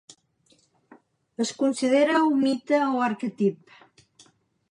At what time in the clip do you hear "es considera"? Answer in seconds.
1.45-2.23